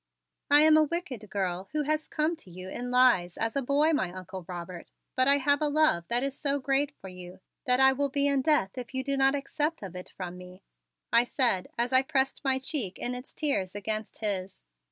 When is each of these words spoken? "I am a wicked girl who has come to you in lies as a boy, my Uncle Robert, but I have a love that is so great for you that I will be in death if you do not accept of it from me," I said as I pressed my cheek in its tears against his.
"I 0.49 0.61
am 0.61 0.77
a 0.77 0.83
wicked 0.83 1.29
girl 1.29 1.69
who 1.73 1.83
has 1.83 2.07
come 2.07 2.35
to 2.37 2.49
you 2.49 2.69
in 2.69 2.89
lies 2.89 3.37
as 3.37 3.55
a 3.55 3.61
boy, 3.61 3.93
my 3.93 4.11
Uncle 4.11 4.43
Robert, 4.47 4.91
but 5.15 5.27
I 5.27 5.37
have 5.37 5.61
a 5.61 5.67
love 5.67 6.07
that 6.07 6.23
is 6.23 6.35
so 6.35 6.57
great 6.59 6.91
for 6.99 7.07
you 7.07 7.39
that 7.65 7.79
I 7.79 7.91
will 7.93 8.09
be 8.09 8.25
in 8.27 8.41
death 8.41 8.79
if 8.79 8.95
you 8.95 9.03
do 9.03 9.15
not 9.15 9.35
accept 9.35 9.83
of 9.83 9.95
it 9.95 10.09
from 10.09 10.39
me," 10.39 10.63
I 11.13 11.23
said 11.25 11.67
as 11.77 11.93
I 11.93 12.01
pressed 12.01 12.43
my 12.43 12.57
cheek 12.57 12.97
in 12.97 13.13
its 13.13 13.31
tears 13.31 13.75
against 13.75 14.21
his. 14.21 14.63